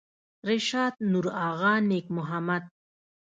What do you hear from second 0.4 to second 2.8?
رشاد نورآغا نیک محمد